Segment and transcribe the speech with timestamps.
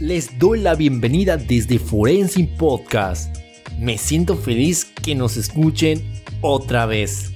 [0.00, 3.36] Les doy la bienvenida desde Forensic Podcast.
[3.78, 6.02] Me siento feliz que nos escuchen
[6.40, 7.33] otra vez.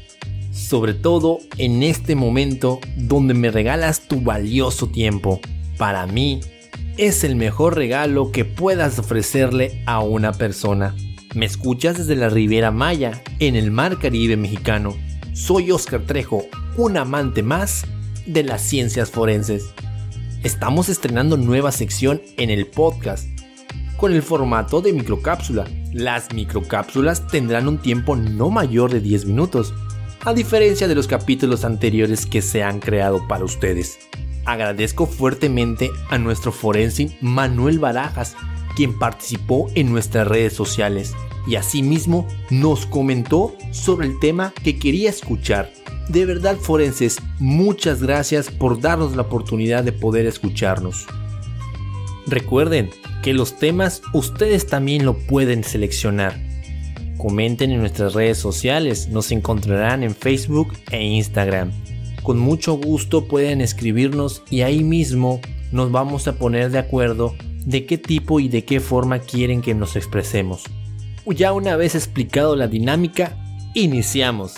[0.58, 5.40] Sobre todo en este momento donde me regalas tu valioso tiempo.
[5.78, 6.40] Para mí
[6.96, 10.96] es el mejor regalo que puedas ofrecerle a una persona.
[11.34, 14.96] Me escuchas desde la Riviera Maya, en el Mar Caribe mexicano.
[15.32, 16.44] Soy Oscar Trejo,
[16.76, 17.86] un amante más
[18.26, 19.72] de las ciencias forenses.
[20.42, 23.28] Estamos estrenando nueva sección en el podcast
[23.96, 25.66] con el formato de microcápsula.
[25.92, 29.72] Las microcápsulas tendrán un tiempo no mayor de 10 minutos,
[30.28, 33.98] a diferencia de los capítulos anteriores que se han creado para ustedes.
[34.44, 38.36] Agradezco fuertemente a nuestro forense Manuel Barajas,
[38.76, 41.14] quien participó en nuestras redes sociales
[41.46, 45.72] y asimismo nos comentó sobre el tema que quería escuchar
[46.08, 51.06] de verdad, forenses, muchas gracias por darnos la oportunidad de poder escucharnos.
[52.26, 52.88] Recuerden
[53.22, 56.47] que los temas ustedes también lo pueden seleccionar.
[57.18, 61.72] Comenten en nuestras redes sociales, nos encontrarán en Facebook e Instagram.
[62.22, 65.40] Con mucho gusto pueden escribirnos y ahí mismo
[65.72, 67.34] nos vamos a poner de acuerdo
[67.66, 70.62] de qué tipo y de qué forma quieren que nos expresemos.
[71.26, 73.36] Ya una vez explicado la dinámica,
[73.74, 74.54] iniciamos.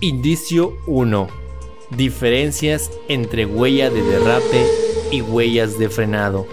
[0.00, 1.28] Indicio 1.
[1.96, 4.66] Diferencias entre huella de derrape
[5.12, 6.46] y huellas de frenado.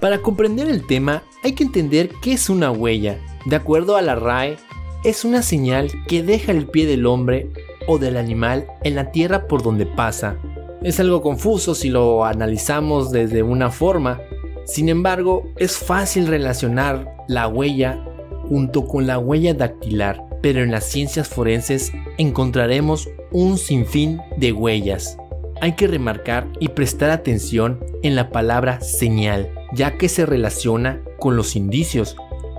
[0.00, 3.18] Para comprender el tema hay que entender qué es una huella.
[3.46, 4.56] De acuerdo a la RAE,
[5.04, 7.50] es una señal que deja el pie del hombre
[7.86, 10.36] o del animal en la tierra por donde pasa.
[10.82, 14.20] Es algo confuso si lo analizamos desde una forma,
[14.64, 18.04] sin embargo es fácil relacionar la huella
[18.48, 25.16] junto con la huella dactilar pero en las ciencias forenses encontraremos un sinfín de huellas.
[25.62, 31.36] Hay que remarcar y prestar atención en la palabra señal, ya que se relaciona con
[31.36, 32.16] los indicios,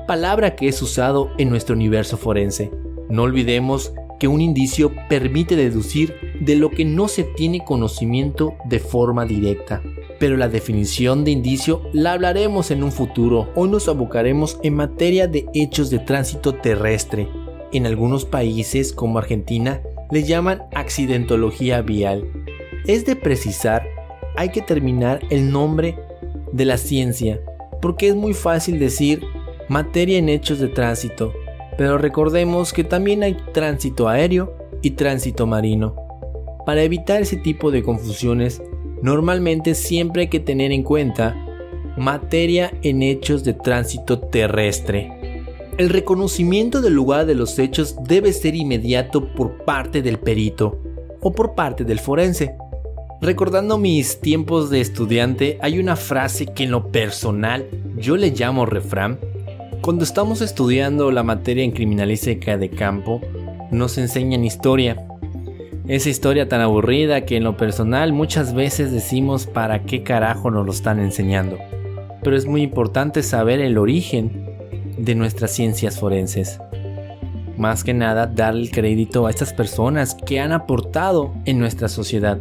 [0.08, 2.72] palabra que es usado en nuestro universo forense.
[3.10, 8.80] No olvidemos que un indicio permite deducir de lo que no se tiene conocimiento de
[8.80, 9.84] forma directa.
[10.18, 13.50] Pero la definición de indicio la hablaremos en un futuro.
[13.54, 17.28] Hoy nos abocaremos en materia de hechos de tránsito terrestre,
[17.74, 22.32] en algunos países como Argentina le llaman accidentología vial.
[22.88, 23.86] Es de precisar,
[24.38, 25.98] hay que terminar el nombre
[26.54, 27.42] de la ciencia,
[27.84, 29.26] porque es muy fácil decir
[29.68, 31.34] materia en hechos de tránsito,
[31.78, 35.94] pero recordemos que también hay tránsito aéreo y tránsito marino.
[36.66, 38.64] Para evitar ese tipo de confusiones,
[39.02, 41.36] normalmente siempre hay que tener en cuenta
[41.98, 45.44] materia en hechos de tránsito terrestre.
[45.78, 50.80] El reconocimiento del lugar de los hechos debe ser inmediato por parte del perito
[51.20, 52.56] o por parte del forense.
[53.24, 58.66] Recordando mis tiempos de estudiante, hay una frase que en lo personal yo le llamo
[58.66, 59.18] refrán.
[59.80, 63.22] Cuando estamos estudiando la materia en criminalística de campo,
[63.72, 65.08] nos enseñan historia.
[65.88, 70.66] Esa historia tan aburrida que en lo personal muchas veces decimos para qué carajo nos
[70.66, 71.58] lo están enseñando.
[72.24, 74.50] Pero es muy importante saber el origen
[74.98, 76.60] de nuestras ciencias forenses.
[77.58, 82.38] Más que nada, darle crédito a estas personas que han aportado en nuestra sociedad.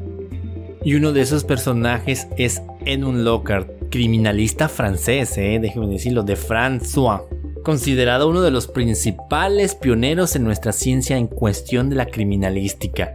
[0.85, 7.23] Y uno de esos personajes es Edmund Lockhart, criminalista francés, eh, déjeme decirlo, de François,
[7.63, 13.15] considerado uno de los principales pioneros en nuestra ciencia en cuestión de la criminalística.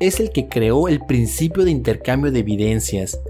[0.00, 3.20] Es el que creó el principio de intercambio de evidencias,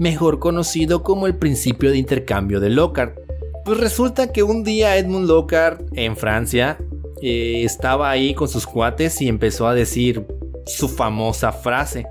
[0.00, 3.16] mejor conocido como el principio de intercambio de Lockhart,
[3.64, 6.78] pues resulta que un día Edmund Lockhart en Francia
[7.22, 10.26] eh, estaba ahí con sus cuates y empezó a decir
[10.66, 12.06] su famosa frase.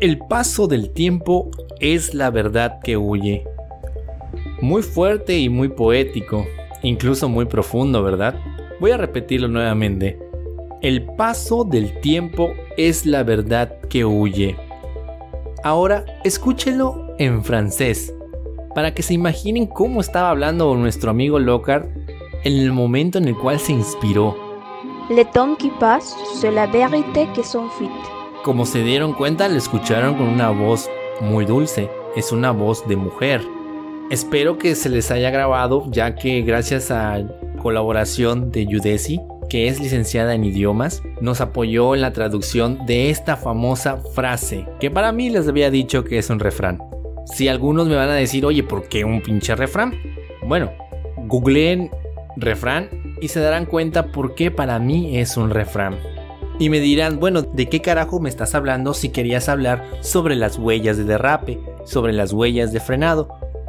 [0.00, 3.44] El paso del tiempo es la verdad que huye.
[4.60, 6.44] Muy fuerte y muy poético,
[6.82, 8.34] incluso muy profundo, ¿verdad?
[8.80, 10.18] Voy a repetirlo nuevamente.
[10.82, 14.56] El paso del tiempo es la verdad que huye.
[15.62, 18.12] Ahora escúchelo en francés
[18.74, 21.88] para que se imaginen cómo estaba hablando nuestro amigo Lockhart
[22.42, 24.36] en el momento en el cual se inspiró.
[25.08, 28.23] Le temps qui passe, c'est la vérité que fuite.
[28.44, 30.90] Como se dieron cuenta, le escucharon con una voz
[31.22, 31.88] muy dulce.
[32.14, 33.40] Es una voz de mujer.
[34.10, 37.26] Espero que se les haya grabado, ya que gracias a
[37.62, 39.18] colaboración de Yudesi,
[39.48, 44.90] que es licenciada en idiomas, nos apoyó en la traducción de esta famosa frase, que
[44.90, 46.82] para mí les había dicho que es un refrán.
[47.24, 49.94] Si algunos me van a decir, oye, ¿por qué un pinche refrán?
[50.46, 50.70] Bueno,
[51.16, 51.90] googleen
[52.36, 52.90] refrán
[53.22, 55.96] y se darán cuenta por qué para mí es un refrán.
[56.58, 60.58] Y me dirán, bueno, ¿de qué carajo me estás hablando si querías hablar sobre las
[60.58, 63.28] huellas de derrape, sobre las huellas de frenado?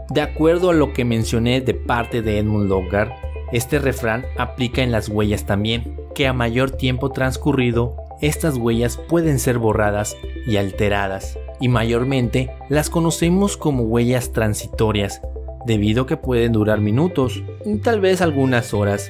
[0.09, 3.09] De acuerdo a lo que mencioné de parte de Edmund Logard,
[3.51, 9.39] este refrán aplica en las huellas también, que a mayor tiempo transcurrido, estas huellas pueden
[9.39, 10.15] ser borradas
[10.45, 15.21] y alteradas, y mayormente las conocemos como huellas transitorias,
[15.65, 17.43] debido a que pueden durar minutos,
[17.83, 19.09] tal vez algunas horas.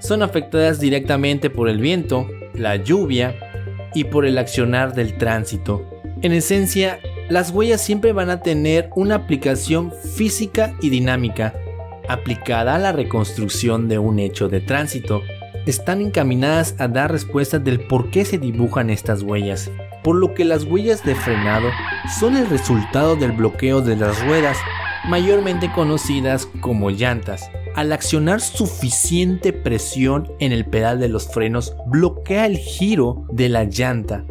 [0.00, 3.34] Son afectadas directamente por el viento, la lluvia
[3.94, 5.84] y por el accionar del tránsito.
[6.22, 6.98] En esencia,
[7.28, 11.54] las huellas siempre van a tener una aplicación física y dinámica,
[12.08, 15.22] aplicada a la reconstrucción de un hecho de tránsito.
[15.66, 19.70] Están encaminadas a dar respuestas del por qué se dibujan estas huellas,
[20.04, 21.68] por lo que las huellas de frenado
[22.20, 24.56] son el resultado del bloqueo de las ruedas
[25.08, 27.50] mayormente conocidas como llantas.
[27.76, 33.64] Al accionar suficiente presión en el pedal de los frenos, bloquea el giro de la
[33.64, 34.24] llanta.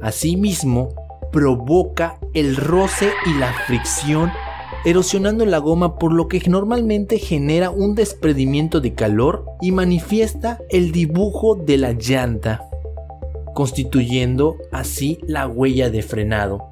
[0.00, 0.94] Asimismo,
[1.32, 4.30] provoca el roce y la fricción,
[4.84, 10.92] erosionando la goma por lo que normalmente genera un desprendimiento de calor y manifiesta el
[10.92, 12.62] dibujo de la llanta,
[13.54, 16.68] constituyendo así la huella de frenado.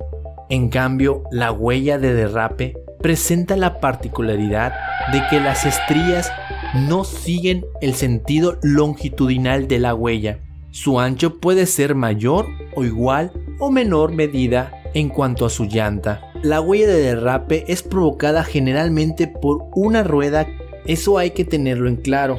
[0.50, 4.72] En cambio, la huella de derrape presenta la particularidad
[5.10, 6.30] de que las estrías
[6.74, 10.38] no siguen el sentido longitudinal de la huella.
[10.70, 16.32] Su ancho puede ser mayor o igual o menor medida en cuanto a su llanta.
[16.42, 20.46] La huella de derrape es provocada generalmente por una rueda,
[20.86, 22.38] eso hay que tenerlo en claro.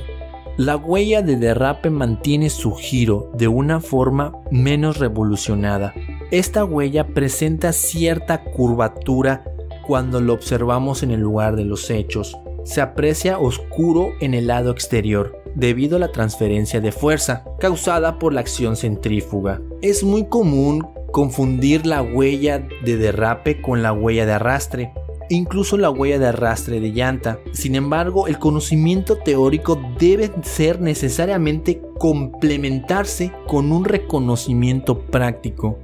[0.57, 5.93] La huella de derrape mantiene su giro de una forma menos revolucionada.
[6.31, 9.45] Esta huella presenta cierta curvatura
[9.87, 12.37] cuando lo observamos en el lugar de los hechos.
[12.63, 18.33] Se aprecia oscuro en el lado exterior, debido a la transferencia de fuerza causada por
[18.33, 19.61] la acción centrífuga.
[19.81, 24.93] Es muy común confundir la huella de derrape con la huella de arrastre,
[25.29, 27.39] incluso la huella de arrastre de llanta.
[27.51, 35.79] Sin embargo, el conocimiento teórico debe ser necesariamente complementarse con un reconocimiento práctico.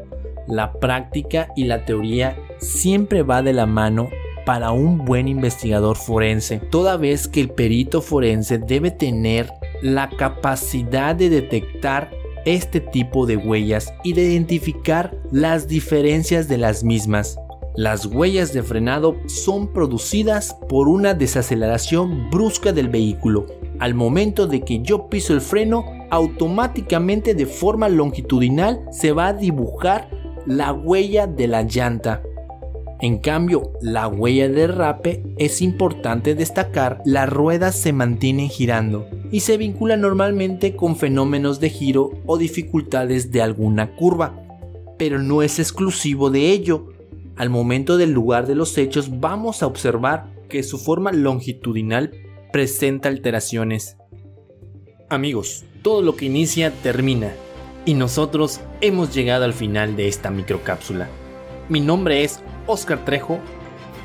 [0.47, 4.09] La práctica y la teoría siempre va de la mano
[4.45, 9.51] para un buen investigador forense, toda vez que el perito forense debe tener
[9.81, 12.11] la capacidad de detectar
[12.45, 17.37] este tipo de huellas y de identificar las diferencias de las mismas.
[17.75, 23.45] Las huellas de frenado son producidas por una desaceleración brusca del vehículo.
[23.79, 29.33] Al momento de que yo piso el freno, automáticamente de forma longitudinal se va a
[29.33, 30.09] dibujar
[30.45, 32.23] la huella de la llanta.
[33.01, 39.39] En cambio, la huella de derrape es importante destacar, las ruedas se mantienen girando y
[39.39, 44.35] se vincula normalmente con fenómenos de giro o dificultades de alguna curva,
[44.97, 46.87] pero no es exclusivo de ello.
[47.37, 52.11] Al momento del lugar de los hechos vamos a observar que su forma longitudinal
[52.51, 53.95] presenta alteraciones.
[55.07, 57.31] Amigos, todo lo que inicia termina
[57.85, 61.07] y nosotros hemos llegado al final de esta microcápsula.
[61.69, 63.37] Mi nombre es Oscar Trejo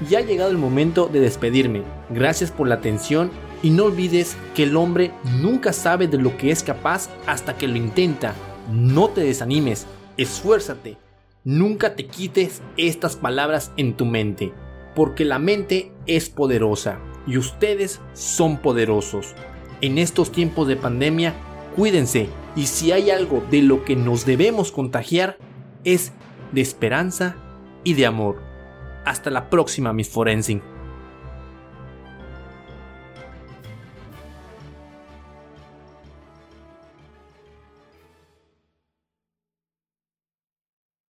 [0.07, 1.83] y ha llegado el momento de despedirme.
[2.11, 3.31] Gracias por la atención
[3.63, 7.67] y no olvides que el hombre nunca sabe de lo que es capaz hasta que
[7.67, 8.35] lo intenta.
[8.71, 9.87] No te desanimes,
[10.19, 10.99] esfuérzate.
[11.43, 14.53] Nunca te quites estas palabras en tu mente,
[14.95, 19.35] porque la mente es poderosa y ustedes son poderosos.
[19.81, 21.33] En estos tiempos de pandemia,
[21.77, 25.39] cuídense y si hay algo de lo que nos debemos contagiar
[25.83, 26.13] es
[26.53, 27.37] de esperanza
[27.85, 28.43] y de amor.
[29.05, 30.63] Hasta la próxima, mis Forensic.